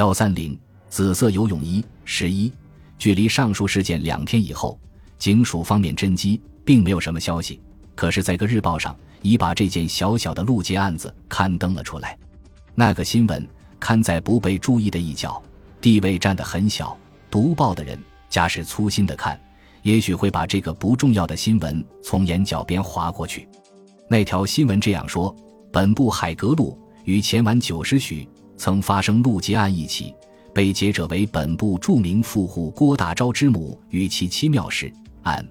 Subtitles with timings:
[0.00, 0.58] 幺三零
[0.88, 2.50] 紫色游泳衣十一，
[2.96, 4.80] 距离上述事件两天以后，
[5.18, 7.60] 警署方面侦缉并没有什么消息。
[7.94, 12.16] 可是，在个日报上已把这件小小的路劫案子刊登了出来。
[12.74, 13.46] 那个新闻
[13.78, 15.42] 刊在不被注意的一角，
[15.82, 16.96] 地位占得很小。
[17.30, 19.38] 读报的人假使粗心的看，
[19.82, 23.46] 也许会把这个不重要的新闻从眼角边划过去。
[24.08, 25.36] 那条新闻这样说：
[25.70, 28.26] 本部海格路于前晚九时许。
[28.60, 30.14] 曾发生路劫案一起，
[30.52, 34.92] 被劫者为本部著名富户郭大钊之母与其妻妙氏。
[35.22, 35.42] 案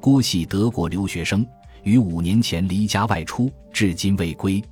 [0.00, 1.46] 郭系德国留学生，
[1.82, 4.64] 于五年前离家外出，至今未归。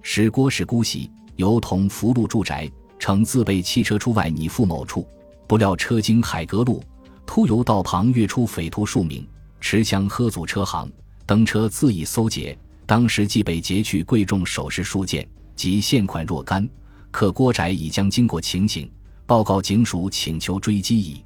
[0.00, 2.66] 时郭氏姑息，由同福禄住宅，
[2.98, 5.06] 乘自备汽车出外拟赴某处，
[5.46, 6.82] 不料车经海格路，
[7.26, 9.22] 突由道旁跃出匪徒数名，
[9.60, 10.90] 持枪喝阻车行，
[11.26, 12.56] 登车自缢搜劫。
[12.86, 16.66] 当时即被劫去贵重首饰数件及现款若干。
[17.14, 18.90] 可郭宅已将经过情形
[19.24, 21.24] 报告警署，请求追击矣。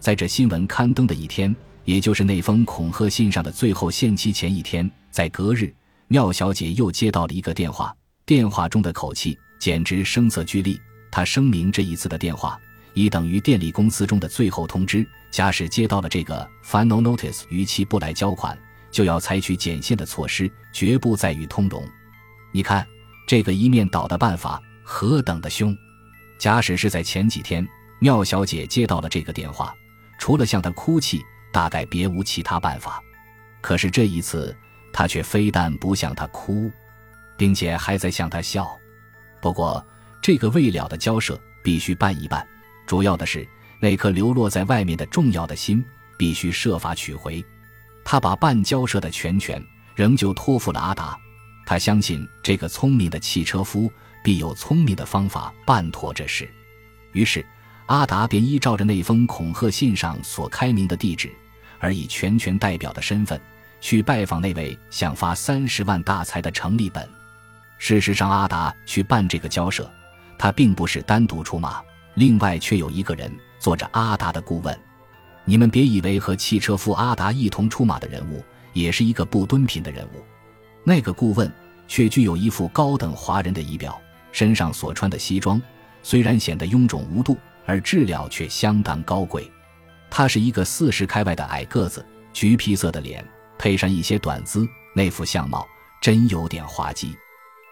[0.00, 5.72] 在这新闻刊登的一天，也就是那封恐吓信上的最后限期前一天，在隔日，
[6.08, 7.94] 妙小姐又接到了一个电话，
[8.26, 10.80] 电话中的口气简直声色俱厉。
[11.12, 12.60] 她声明，这一次的电话
[12.94, 18.58] 已等于电力公司中的最后通知，假使接到了这个 final notice，逾期不来交款，
[18.90, 21.80] 就要采取减限的措施，绝不再与通融。
[22.50, 22.84] 你看，
[23.28, 24.60] 这个一面倒的办法。
[24.92, 25.74] 何等的凶！
[26.36, 27.64] 假使是在前几天，
[28.00, 29.72] 妙小姐接到了这个电话，
[30.18, 33.00] 除了向他哭泣，大概别无其他办法。
[33.60, 34.54] 可是这一次，
[34.92, 36.68] 她却非但不向他哭，
[37.36, 38.68] 并且还在向他笑。
[39.40, 39.82] 不过，
[40.20, 42.44] 这个未了的交涉必须办一办。
[42.84, 43.46] 主要的是，
[43.80, 45.84] 那颗流落在外面的重要的心，
[46.18, 47.42] 必须设法取回。
[48.04, 51.16] 他把办交涉的全权仍旧托付了阿达。
[51.64, 53.88] 他相信这个聪明的汽车夫。
[54.22, 56.48] 必有聪明的方法办妥这事，
[57.12, 57.44] 于是
[57.86, 61.30] 阿达便依照着那封恐吓信上所开明的地址，
[61.78, 63.40] 而以全权代表的身份
[63.80, 67.08] 去拜访那位想发三十万大财的程立本。
[67.78, 69.90] 事实上，阿达去办这个交涉，
[70.38, 71.82] 他并不是单独出马，
[72.14, 74.78] 另外却有一个人做着阿达的顾问。
[75.46, 78.44] 你们别以为和汽车夫阿达一同出马的人物
[78.74, 80.22] 也是一个不敦品的人物，
[80.84, 81.50] 那个顾问
[81.88, 84.00] 却具有一副高等华人的仪表。
[84.32, 85.60] 身上所穿的西装
[86.02, 87.36] 虽然显得臃肿无度，
[87.66, 89.50] 而质料却相当高贵。
[90.10, 93.24] 他是一个四十开外的矮个子，橘皮色的脸，
[93.58, 95.66] 配上一些短姿，那副相貌
[96.00, 97.16] 真有点滑稽。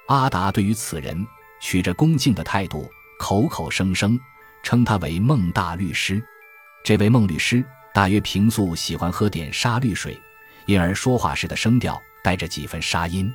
[0.08, 1.26] 阿达对于此人
[1.60, 2.88] 取着恭敬的态度，
[3.18, 4.18] 口口声声
[4.62, 6.22] 称他为孟大律师。
[6.84, 10.18] 这位孟律师大约平素喜欢喝点沙律水，
[10.66, 13.32] 因而说话时的声调带着几分沙音。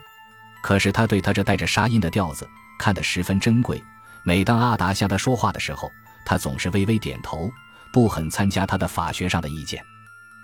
[0.63, 2.47] 可是他对他这带着沙音的调子。
[2.79, 3.81] 看得十分珍贵。
[4.23, 5.91] 每当阿达向他说话的时候，
[6.25, 7.51] 他总是微微点头，
[7.91, 9.83] 不肯参加他的法学上的意见。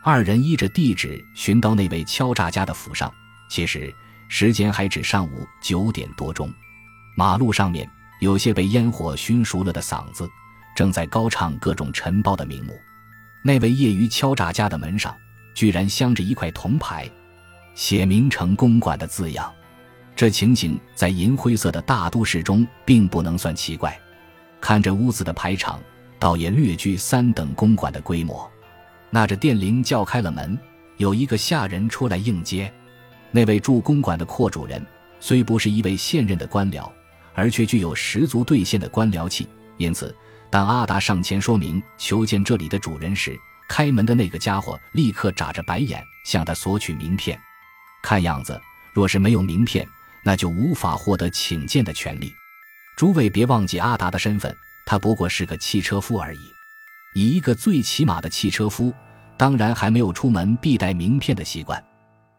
[0.03, 3.11] 二人依着地址寻到那位敲诈家的府上，
[3.49, 3.93] 其实
[4.27, 6.51] 时间还只上午九点多钟。
[7.15, 7.89] 马路上面
[8.21, 10.29] 有些被烟火熏熟了的嗓子，
[10.75, 12.79] 正在高唱各种晨报的名目。
[13.41, 15.15] 那位业余敲诈家的门上，
[15.53, 17.09] 居然镶着一块铜牌，
[17.75, 19.53] 写明“城公馆”的字样。
[20.19, 23.97] 这情景在银灰色的大都市中并不能算奇怪，
[24.59, 25.79] 看着屋子的排场，
[26.19, 28.51] 倒也略具三等公馆的规模。
[29.09, 30.59] 那着电铃叫开了门，
[30.97, 32.69] 有一个下人出来应接。
[33.31, 34.85] 那位住公馆的阔主人
[35.21, 36.91] 虽不是一位现任的官僚，
[37.33, 39.47] 而却具有十足兑现的官僚气。
[39.77, 40.13] 因此，
[40.49, 47.39] 当阿达上前说明求见这里的主人时，开门的那个家伙立刻眨着白眼向他索取名片。
[48.01, 48.59] 看样子，
[48.91, 49.87] 若是没有名片，
[50.29, 52.31] 那就无法获得请见的权利。
[52.95, 56.39] 诸位别忘记阿达的身份，他不过是个汽车夫而已。
[57.15, 58.93] 以一个最起码的汽车夫，
[59.35, 61.83] 当然还没有出门必带名片的习惯。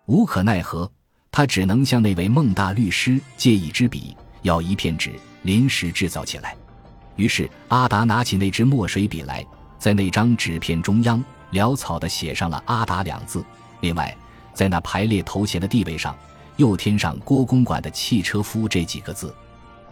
[0.06, 0.88] 无可奈何，
[1.32, 5.12] 他只能向那位孟大律师借一支笔，要一片纸，
[5.42, 6.56] 临时制造起来。
[7.16, 9.44] 于是阿达拿起那支墨水笔来，
[9.80, 11.20] 在那张纸片中央
[11.50, 13.44] 潦草地写上了“阿达”两字。
[13.80, 14.16] 另外，
[14.54, 16.16] 在那排列头衔的地位上。
[16.60, 19.34] 又添上“郭公馆的汽车夫”这几个字，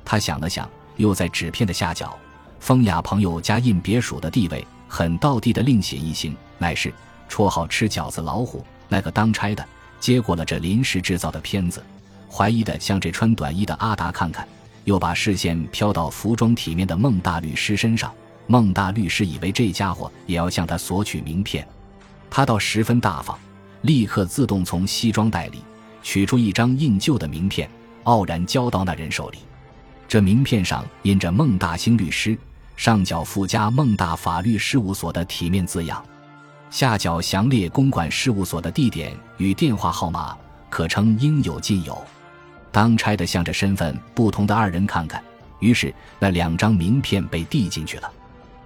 [0.04, 2.14] 他想了想，又在纸片的下角，
[2.60, 6.92] 风雅朋友加印别署的地位很道地的另写一行，乃是
[7.26, 9.66] 绰号“吃饺子老虎”那个当差的
[9.98, 11.82] 接过了这临时制造的片子，
[12.30, 14.46] 怀疑的向这穿短衣的阿达看看，
[14.84, 18.12] 又把视线飘到服装体面的孟大律师身上。
[18.46, 21.66] 孟大律师以为这家伙也要向他索取名片，
[22.28, 23.38] 他倒十分大方，
[23.80, 25.62] 立刻自动从西装袋里。
[26.02, 27.68] 取出一张印旧的名片，
[28.04, 29.38] 傲然交到那人手里。
[30.06, 32.36] 这名片上印着“孟大兴律师”，
[32.76, 36.02] 上角附加孟大法律事务所的体面字样，
[36.70, 40.36] 下角详列公馆事务所的地点与电话号码，
[40.70, 42.00] 可称应有尽有。
[42.70, 45.22] 当差的向着身份不同的二人看看，
[45.58, 48.12] 于是那两张名片被递进去了。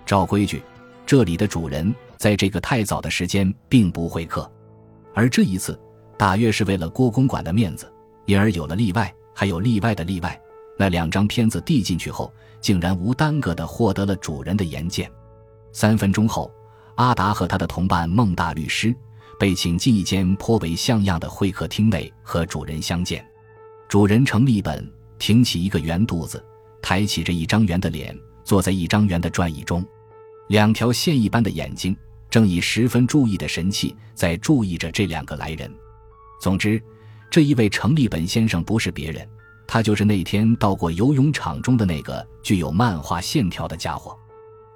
[0.04, 0.62] 照规矩，
[1.06, 4.50] 这里的主人在这个太早的时间并不会客，
[5.14, 5.80] 而这一次
[6.22, 7.92] 大约是为了郭公馆的面子，
[8.26, 10.40] 因而有了例外，还有例外的例外。
[10.78, 12.32] 那两张片子递进去后。
[12.60, 15.10] 竟然无耽搁地获得了主人的言见。
[15.72, 16.48] 三分钟后，
[16.94, 18.94] 阿达和他的同伴孟大律师
[19.36, 23.26] 被请进一间颇为像样的会客厅内和主人相见。
[23.88, 26.40] 主人程立本挺起一个圆肚子，
[26.80, 29.84] 抬起着一张圆的脸，坐在一张圆的转椅中，
[30.48, 31.96] 两条线一般的眼睛
[32.30, 35.68] 正以十分注意的神气在注意着这两个来人。
[36.42, 36.82] 总之，
[37.30, 39.24] 这一位程立本先生不是别人。
[39.64, 44.18] 他就是那天到过游泳场中的那个具有漫画线条的家伙。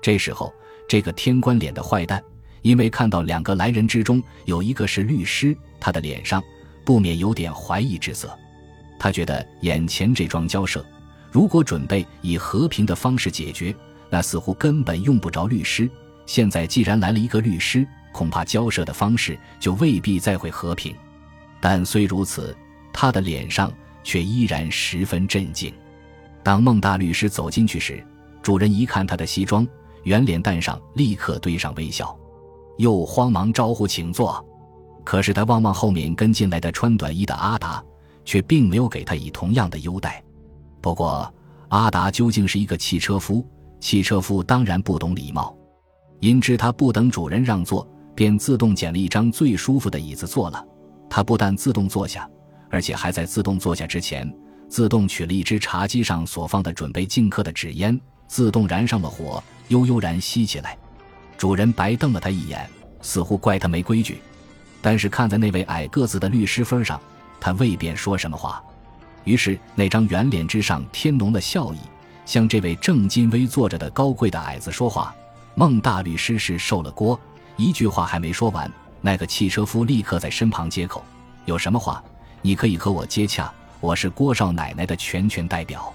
[0.01, 0.55] 这时候，
[0.89, 2.23] 这个天官脸的坏蛋，
[2.63, 6.41] 因为看到两个来人之中有一个是律师，他的脸上
[6.85, 8.31] 不免有点怀疑之色。
[8.97, 10.87] 他觉得眼前这桩交涉，
[11.33, 13.75] 如果准备以和平的方式解决，
[14.09, 15.91] 那似乎根本用不着律师。
[16.27, 20.95] 现在既然来了一个律师，恐怕交涉的方式就未必再会和平。
[21.67, 22.57] 但虽如此，
[22.93, 23.69] 他的脸上。
[24.07, 25.75] 却依然十分镇静。
[26.45, 28.01] 当孟大律师走进去时，
[28.41, 29.67] 主人一看他的西装，
[30.05, 32.17] 圆脸蛋上立刻堆上微笑，
[32.79, 34.47] 又慌忙招呼请坐。
[35.03, 37.83] 可是他望望后面跟进来的穿短衣的阿达，
[38.25, 40.23] 却并没有给他以同样的优待。
[40.81, 41.29] 不过，
[41.71, 43.45] 阿达究竟是一个汽车夫，
[43.81, 45.53] 汽车夫当然不懂礼貌，
[46.21, 47.85] 因知他不等主人让座，
[48.15, 50.65] 便自动捡了一张最舒服的椅子坐了。
[51.09, 52.29] 他不但自动坐下。
[52.69, 54.31] 而且还在自动坐下之前，
[54.69, 60.77] 自动取了一只茶几上所放的准备敬客的纸烟，自动燃上了火，悠悠然吸起来。
[61.39, 62.69] 主人白瞪了他一眼，
[63.01, 64.19] 似乎怪他没规矩。
[64.83, 67.01] 但是看在那位矮个子的律师分上，
[67.41, 68.63] 他未便说什么话。
[69.25, 71.79] 于是那张圆脸之上添浓了笑意，
[72.25, 75.15] 向这位正襟危坐着的高贵的矮子说话。
[75.55, 77.19] 孟大律师是受了锅，
[77.57, 78.71] 一句话还没说完，
[79.07, 81.05] 那个汽车夫立刻在身旁接口
[81.47, 82.03] ：“有什么话？”
[82.43, 83.49] 你可以和我接洽，
[83.79, 85.95] 我是郭少奶奶的全权代表。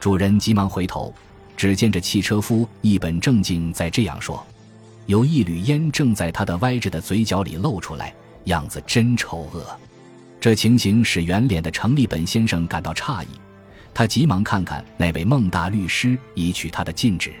[0.00, 1.14] 主人急忙回头，
[1.56, 4.44] 只见这汽车夫一本正经在这样说，
[5.06, 8.12] 有一缕烟正在他的歪着的嘴角里露出来，
[8.46, 9.64] 样子真丑恶。
[10.40, 13.28] 这情形使圆脸的程立本先生感到诧异，
[13.94, 17.32] 他急忙看看那位孟大律师，以取他的禁止。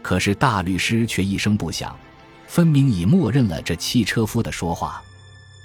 [0.00, 1.94] 可是大律师却一声不响，
[2.48, 5.00] 分明已默认了这汽车夫的说话。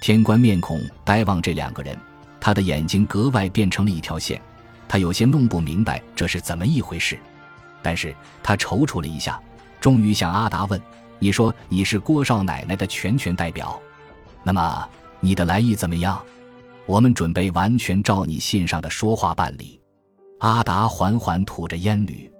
[0.00, 1.98] 天官面孔呆望这两个人。
[2.40, 4.38] 他的眼睛格外变成了一条线，
[4.86, 7.18] 他有些弄不明白这是怎么一回事，
[7.82, 9.40] 但是他踌躇了一下，
[9.80, 10.78] 终于向阿达问
[11.18, 13.80] ：“你说你是郭少奶奶的全权代表，
[14.42, 14.86] 那么
[15.20, 16.22] 你的来意怎么样？
[16.84, 19.80] 我们准备完全照你信上的说话办理。”
[20.40, 22.30] 阿达缓缓吐着烟缕：“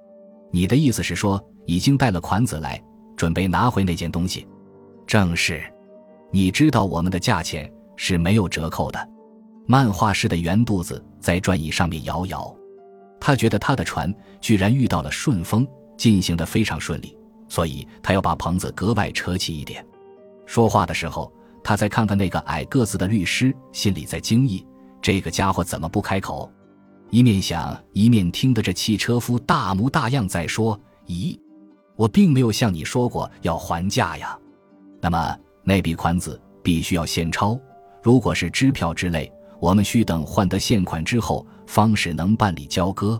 [0.52, 2.78] 你的意思是说，已经带了款子来，
[3.16, 4.46] 准备拿回那件东西？
[5.06, 5.62] 正是。
[6.30, 9.08] 你知道我们的价钱是没有折扣的。”
[9.66, 12.54] 漫画式的圆肚子在转椅上面摇摇，
[13.18, 15.66] 他觉得他的船居然遇到了顺风，
[15.96, 17.16] 进行的非常顺利，
[17.48, 19.82] 所以他要把棚子格外扯起一点。
[20.44, 24.66] 说话的时候，他再看看那个矮个子的律师，心里在惊异：
[25.00, 26.52] 这个家伙怎么不开口？
[27.08, 30.78] 一面想，一面听得这汽车夫大模大样在说
[31.08, 31.38] ：“咦，
[31.96, 34.38] 我并没有向你说过要还价呀。
[35.00, 37.58] 那么那笔款子必须要现钞，
[38.02, 43.18] 如果是支票之类。”我们需等换得现款之后，方使能办理交割。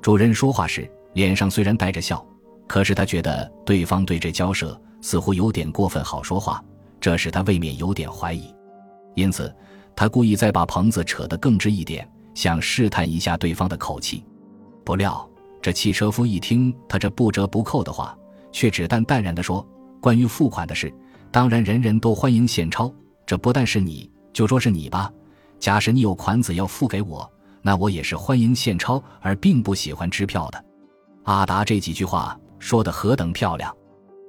[0.00, 2.24] 主人说话时，脸上虽然带着笑，
[2.66, 6.64] 可是他觉得对方对这交涉似乎有点过分好说话，
[6.98, 8.54] 这使他未免有点怀疑。
[9.14, 9.54] 因此，
[9.94, 14.24] 他故意再把棚子扯得更直一点，想试探一下对方的口气。
[14.84, 15.28] 不料，
[15.64, 18.14] 这汽车夫一听他这不折不扣的话，
[18.52, 19.66] 却只淡淡然地说
[19.98, 20.92] ：“关于付款的事，
[21.30, 22.92] 当然人人都欢迎现钞。
[23.24, 25.10] 这不但是你，就说是你吧。”
[25.58, 27.26] 假使你有款子要付给我，
[27.62, 30.62] 那我也是欢迎现钞，而并不喜欢支票的。
[31.22, 33.74] 阿达这几句话说得何等漂亮，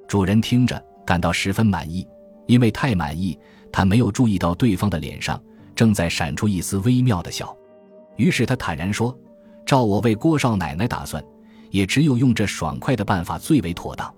[0.08, 2.08] 主人听着感到十分满意。
[2.46, 3.38] 因为太满意，
[3.70, 5.38] 他没有注意到对方的脸上
[5.74, 7.54] 正在闪出一丝微妙的笑。
[8.16, 9.14] 于是他坦然说
[9.66, 11.22] ：“照我为郭少奶奶打算，
[11.70, 14.10] 也只有用这爽快的办法最为妥当。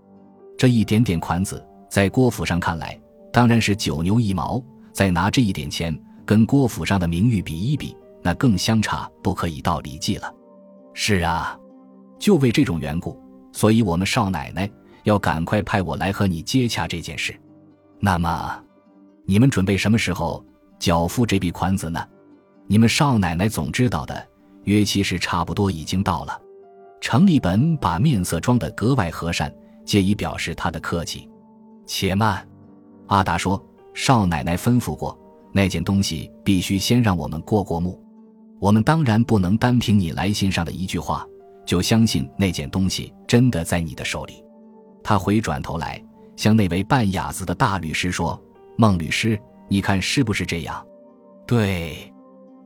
[0.57, 2.97] 这一点点款子，在郭府上看来，
[3.33, 4.63] 当然是九牛一毛。
[4.93, 10.31] 再拿这一点钱。”跟郭府上的名誉比一比，那更相差不可以道理计了。
[10.93, 11.59] 是啊，
[12.19, 13.19] 就为这种缘故，
[13.51, 14.71] 所以我们少奶奶
[15.05, 17.35] 要赶快派我来和你接洽这件事。
[17.99, 18.63] 那么，
[19.25, 20.45] 你们准备什么时候
[20.79, 22.07] 缴付这笔款子呢？
[22.67, 24.28] 你们少奶奶总知道的，
[24.69, 26.39] 约其实差不多已经到了。
[27.01, 29.53] 程立本把面色装得格外和善，
[29.85, 31.29] 借以表示他的客气。
[31.87, 32.47] 且慢，
[33.07, 33.61] 阿达说
[33.95, 35.19] ：“少奶奶吩咐过，
[35.53, 37.99] 那件东西必须先让我们过过目。
[38.61, 41.27] 我们当然不能单凭你来信上的一句话，
[41.65, 44.45] 就相信那件东西真的在你的手里。”
[45.03, 46.05] 他回转头来，
[46.37, 48.39] 向那位半哑子的大律师说
[48.77, 50.85] ：“孟律师，你看是不是这样
[51.47, 51.97] ？”“对。”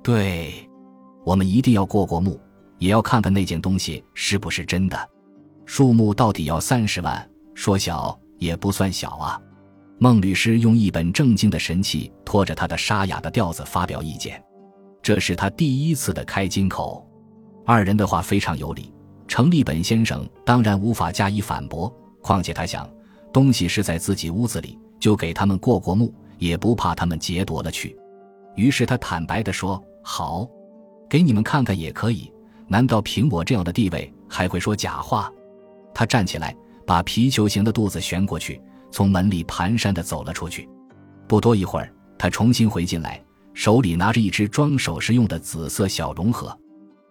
[0.03, 0.69] 对，
[1.25, 2.41] 我们一定要过过目，
[2.79, 5.11] 也要看看那件东西是不是真的。
[5.65, 9.41] 数目到底要三十万，说小也不算小啊。
[9.99, 14.43] 孟律师用一本正经的神气，拖着他的沙哑的调子发表意见。
[15.01, 17.09] 这是他第一次的开金口。
[17.65, 18.93] 二人的话非常有理，
[19.29, 21.93] 程立本先生当然无法加以反驳。
[22.21, 22.89] 况且他想，
[23.33, 27.97] 东西是在自己屋子里，就给他们过过目，也不怕他们劫夺了去。
[28.57, 29.81] 于是他坦白地说。
[30.05, 30.49] 好，
[31.13, 32.33] 给你们看看也可以。
[32.67, 35.31] 难道凭我这样的地位还会说假话？
[35.93, 38.59] 他站起来，把皮球形的肚子旋过去，
[38.91, 40.67] 从门里蹒跚地走了出去。
[41.29, 46.59] 不多一会儿，他重新回进来，手里拿着一只装首饰用的紫色小龙盒。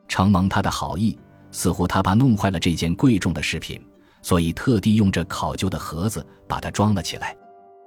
[0.07, 1.15] 承蒙他的好意，
[1.51, 3.79] 似乎他怕弄坏了这件贵重的饰品，
[4.23, 7.37] 所以特地用这考究的盒子把它装了起来。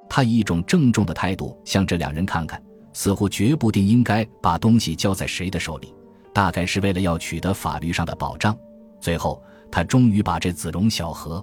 [0.09, 2.63] 他以一种郑重的态度向这两人看看。
[2.97, 5.93] 似乎绝不定应该把东西交在谁的手里，
[6.35, 8.55] 大概是为了要取得法律上的保障。
[9.01, 11.43] 最后，他终于把这紫绒小盒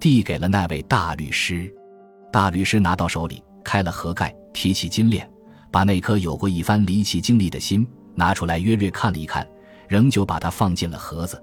[0.00, 1.72] 递给了那位大律师。
[2.32, 5.30] 大律师拿到手里，开了盒盖，提起金链，
[5.70, 9.46] 把那颗有过一番离奇经历的心拿出来，约略看了一看，
[9.86, 11.40] 仍旧把它放进了盒子。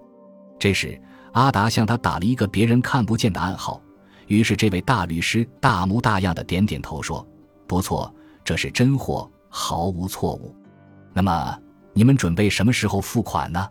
[0.60, 1.00] 这时，
[1.34, 3.82] 阿达向他打了一个别人看不见的暗号，
[4.28, 7.26] 于是这位大律师大模大样的点点头，说
[7.68, 10.56] ：“不错。”这是真货，毫无错误。
[11.14, 11.56] 那么
[11.94, 13.68] 你们准备什么时候付款呢？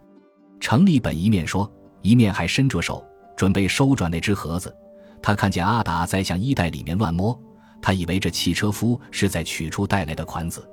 [0.61, 1.71] 程立本一面说，
[2.03, 3.05] 一面还伸着手
[3.37, 4.75] 准备收转那只盒子。
[5.23, 7.39] 他看见阿达在向衣袋里面乱摸，
[7.81, 10.69] 他以为这汽车夫是在取出带来的款子。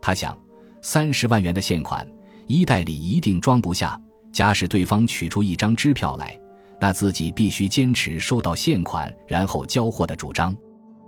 [0.00, 0.36] 他想，
[0.80, 2.06] 三十万元的现款，
[2.46, 4.00] 衣袋里一定装不下。
[4.30, 6.38] 假使对方取出一张支票来，
[6.80, 10.56] 那自己必须坚持收到现款然后交货的主张。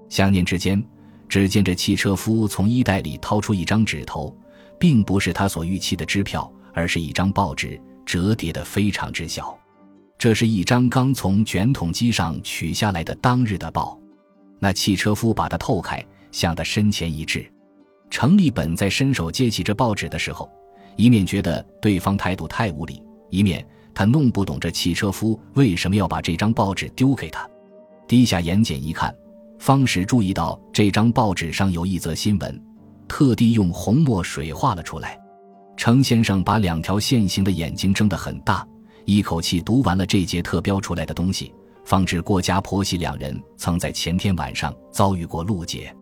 [0.08, 0.82] 想念之间。
[1.26, 4.36] 只见这汽车夫从衣袋里掏出一张纸头，
[4.84, 9.58] 并不是他所预期的支票，而是一张报纸，折叠的非常之小。
[10.18, 13.98] 这是一张刚从卷筒机上取下来的当日的报。
[14.58, 17.50] 那汽车夫把它透开，向他身前一掷。
[18.10, 20.50] 程立本在伸手接起这报纸的时候，
[20.96, 27.48] 一面觉得对方态度太无礼，一面他弄不懂这汽车夫为什么要把这张报纸丢给他。
[28.06, 29.16] 低下眼睑一看。
[29.58, 32.62] 方时注意到这张报纸上有一则新闻，
[33.08, 35.18] 特地用红墨水画了出来。
[35.76, 38.66] 程先生把两条线形的眼睛睁得很大，
[39.04, 41.52] 一口气读完了这节特标出来的东西，
[41.84, 45.94] 方知郭家婆媳两人曾在前天晚上遭遇过路劫。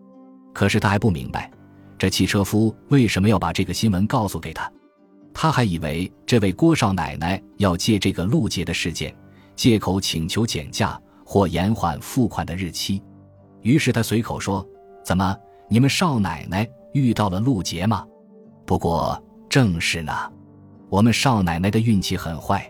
[0.53, 1.51] 可是他还不明白，
[1.97, 4.71] 这汽车夫为什么要把这个新闻告诉给他。
[5.33, 9.13] 他还以为这位郭少奶奶要借这个路劫的事件，
[9.55, 13.01] 借口请求减价或延缓付款的日期。
[13.63, 14.63] 于是他随口说
[15.03, 15.35] ：“怎么，
[15.67, 18.05] 你们少奶奶遇到了陆劫吗？
[18.65, 20.13] 不过正是呢，
[20.89, 22.67] 我们少奶奶的运气很坏。”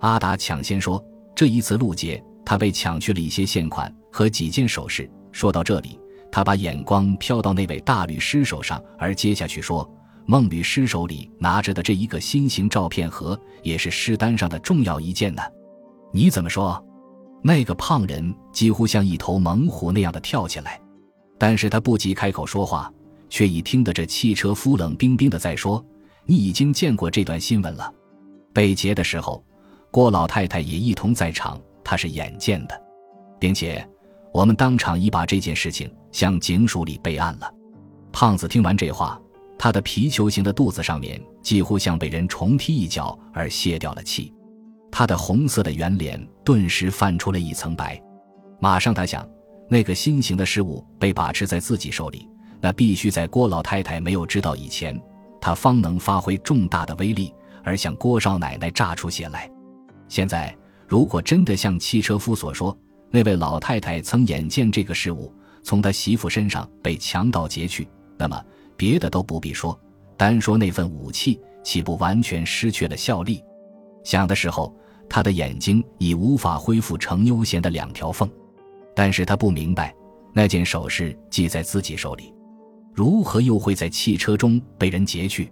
[0.00, 1.02] 阿达抢先说
[1.36, 6.00] ：“这一次陆劫，他被抢去了一些现款和几件首饰。”说到这里，
[6.32, 9.88] 他把眼光飘到那位大律师手上，而接下去说
[10.26, 15.42] ：“孟律师手里拿着的这一个新型照片盒，也是尸单上的重要一件呢。
[16.12, 16.82] 你怎么说？”
[17.42, 20.78] 那个胖人几乎像一头猛虎那样的跳起来，
[21.38, 22.92] 但是他不及开口说话，
[23.30, 25.82] 却已听得这汽车夫冷冰冰的在说
[26.26, 27.90] ：“你已经见过这段新闻了。
[28.52, 29.42] 被劫的时候，
[29.90, 32.78] 郭老太太也一同在场，她是眼见的，
[33.38, 33.88] 并且
[34.34, 37.50] 我们当场已把这件事情向警署里备案了。”
[38.12, 39.18] 胖子听完这话，
[39.56, 44.34] 他的皮球形的肚子上面几乎像被人重踢一脚而泄掉了气。
[44.90, 48.02] 他的红色的圆脸顿时泛出了一层白，
[48.58, 49.24] 马上他想，
[49.68, 52.28] 那个新型的事物被把持在自己手里，
[52.60, 55.00] 那必须在郭老太太没有知道以前，
[55.40, 57.32] 他方能发挥重大的威力，
[57.64, 59.50] 而向郭少奶奶炸出血来。
[60.08, 62.76] 现在，如果真的像汽车夫所说，
[63.10, 67.88] 那位老太太曾眼见这个事物从他媳妇身上被强盗劫去，
[68.18, 68.44] 那么
[68.76, 69.78] 别的都不必说，
[70.16, 73.42] 单说那份武器，岂不完全失去了效力？
[74.04, 74.74] 想的时候。
[75.12, 78.30] 他的眼睛已无法恢复成悠闲的两条缝。
[78.94, 79.92] 但是他不明白，
[80.32, 82.32] 那件首饰系在自己手里，
[82.94, 85.50] 如何又会在汽车中被人劫去？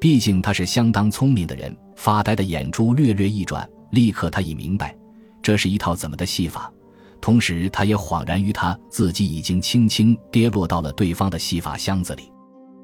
[0.00, 1.76] 毕竟他是相当聪明的人。
[1.96, 4.96] 发呆的眼珠略略一转，立刻他已明白，
[5.42, 6.72] 这是一套怎么的戏法。
[7.20, 12.30] 同时，他也恍然于他自己已经轻轻跌落到了对方的戏法箱子里。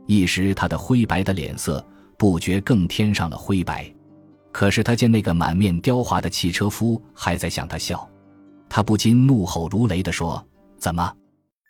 [0.09, 1.87] 一时，他的灰白的脸色
[2.19, 3.89] 不觉更添上了灰白。
[4.51, 8.11] 可是，他见那个满面雕华的汽车夫还在向他笑，
[8.69, 10.45] 他不禁怒吼如雷地说
[10.77, 11.13] ：“怎么？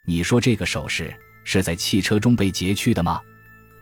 [0.07, 3.21] 你说这个手势是在汽车中被劫去的吗？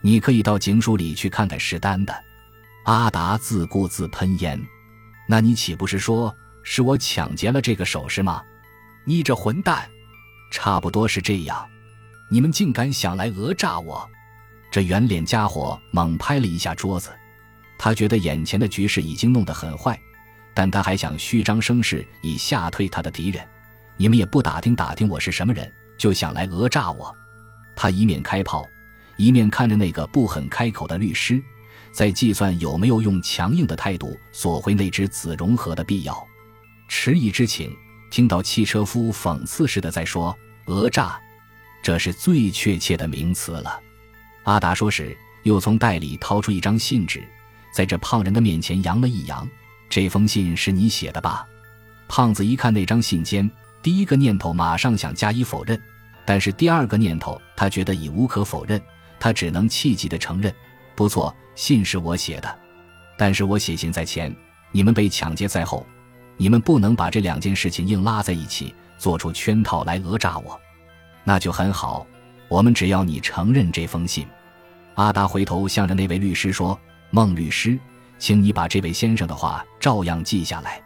[0.01, 2.15] 你可以到警署里去看看实单的。”
[2.85, 4.61] 阿达自顾自喷烟，
[5.29, 8.43] 那你岂不是说是我抢劫了这个首饰吗？
[9.05, 9.89] 你这混蛋，
[10.51, 11.65] 差不多是这样。
[12.29, 14.05] 你们竟敢想来讹诈我！
[14.71, 17.11] 这圆脸家伙猛拍了一下桌子，
[17.79, 19.97] 他觉得眼前的局势已经弄得很坏，
[20.53, 23.47] 但他还想虚张声势以吓退他的敌人。
[23.97, 27.15] 你们也不打听打听我是什么人，就想来讹诈我？
[27.75, 28.69] 他一面开炮，
[29.17, 31.43] 一面看着那个不肯开口的律师。
[31.93, 36.27] 在计算有没有用强硬的态度索回那只紫绒盒的必要，
[36.89, 37.71] 迟疑之情。
[38.11, 40.37] 听到汽车夫讽刺似的在说
[40.67, 41.19] “讹诈”，
[41.83, 43.81] 这是最确切的名词了。
[44.45, 47.23] 阿达说时，又从袋里掏出一张信纸，
[47.75, 49.49] 在这胖人的面前扬了一扬
[49.89, 51.47] ：“这封信是你写的吧？”
[52.07, 53.51] 胖子一看那张信笺，
[53.83, 55.81] 第一个念头马上想加以否认，
[56.33, 58.81] 但是第二个念头他觉得已无可否认，
[59.21, 60.51] 他只能气急地承认。
[60.95, 62.59] 不错，信是我写的，
[63.19, 64.35] 但是我写信在前，
[64.71, 65.87] 你们被抢劫在后，
[66.39, 70.59] 你们不能把这两件事情硬拉在一起，做出圈套来讹诈我，
[71.23, 72.07] 那就很好。
[72.49, 74.27] 我们只要你承认这封信。
[74.95, 76.81] 阿达回头向着那位律师说
[77.13, 77.79] ：“孟律师，
[78.19, 80.83] 请你把这位先生的话照样记下来。”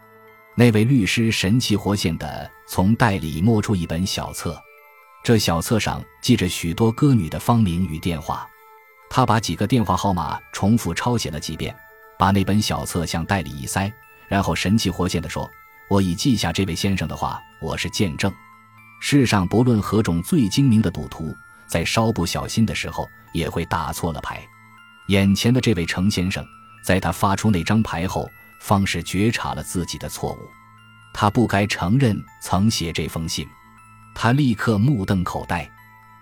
[0.59, 4.61] 那位律师神气活现的从袋里摸出一本小册，
[5.27, 8.49] 这小册上记着许多歌女的芳名与电话。
[9.11, 11.75] 他把几个电话号码重复抄写了几遍，
[12.17, 13.93] 把那本小册向袋里一塞，
[14.29, 15.51] 然后神气活现地说
[15.91, 18.33] ：“我已记下这位先生的话，我是见证。
[19.01, 21.35] 世上不论何种最精明的赌徒，
[21.67, 24.41] 在稍不小心的时候也会打错了牌。
[25.09, 26.47] 眼前的这位程先生，
[26.85, 30.39] 在他发出那张牌后，方是觉察了自己的错误。
[31.13, 33.45] 他不该承认曾写这封信。
[34.19, 35.71] 他立刻目瞪口呆。”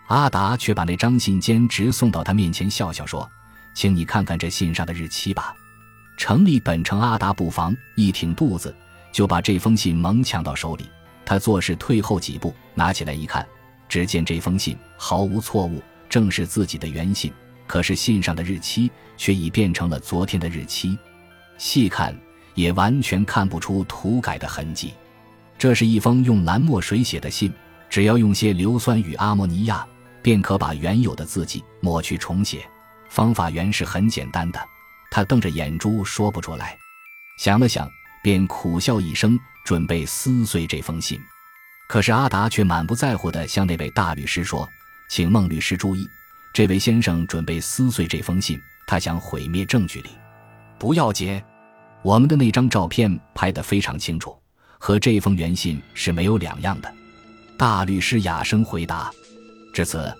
[0.08, 3.26] 阿达却把那张信笺直送到他面前，笑笑说
[3.72, 5.54] ：“请你看看这信上的日期吧。”
[6.18, 8.74] 城里本城阿达不防，一挺肚子
[9.10, 10.90] 就把这封信猛抢到手里。
[11.24, 13.46] 他做事退后几步，拿起来一看，
[13.88, 17.32] 只见这封信毫无错误，正是自己的原信。
[17.66, 20.98] 可是信上的日期却已变成了昨天的日期，
[21.56, 22.14] 细看
[22.54, 24.92] 也完全看不出涂改的痕迹。
[25.56, 27.50] 这是一封用蓝墨水写的信，
[27.94, 29.86] 只要用些硫酸与阿摩尼亚。
[30.20, 32.66] 便可把原有的字迹抹去重写，
[33.10, 34.58] 方法原是很简单的。
[35.10, 36.76] 他瞪着眼珠说不出来，
[37.38, 37.86] 想了想，
[38.22, 41.20] 便苦笑一声，准备撕碎这封信。
[41.86, 44.66] 可是阿达却满不在乎地向那位大律师说
[45.10, 46.08] ：“请孟律师注意，
[46.54, 50.08] 这位先生准备撕碎这封信，他想毁灭证据里。
[50.78, 51.40] 不要紧，
[52.02, 54.34] 我们的那张照片拍得非常清楚，
[54.78, 56.90] 和这封原信是没有两样的。”
[57.56, 59.10] 大律师哑声回答。
[59.72, 60.12] 至此，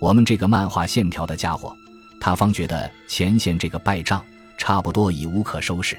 [0.00, 1.76] 我们这个漫画线条的家伙，
[2.20, 4.24] 他方觉得前线这个败仗
[4.56, 5.98] 差不多已无可收拾，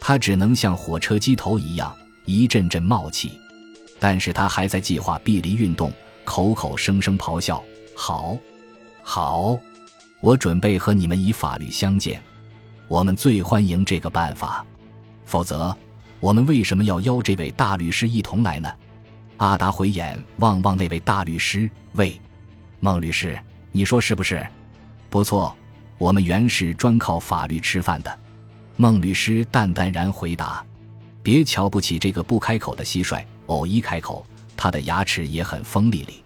[0.00, 3.38] 他只能像火车机头一样一阵阵冒气，
[3.98, 5.92] 但是他还在计划臂离运动，
[6.24, 7.62] 口口声声咆哮
[7.94, 8.36] ：“好，
[9.02, 9.58] 好，
[10.20, 12.20] 我准备和你们以法律相见，
[12.88, 14.64] 我们最欢迎这个办法，
[15.24, 15.76] 否则，
[16.18, 18.68] 我们为什么要邀这位大律师一同来呢？”
[19.40, 22.20] 阿达回眼望望那位大律师，喂。
[22.78, 23.40] 孟律师，
[23.72, 24.46] 你说是不是？
[25.08, 25.56] 不错，
[25.96, 28.18] 我们原是专靠法律吃饭的。
[28.76, 30.62] 孟律师淡淡然回答
[31.24, 34.26] ：“别瞧不起这个不开口的蟋蟀，偶一开口，
[34.58, 36.22] 他的牙齿也很锋利哩。”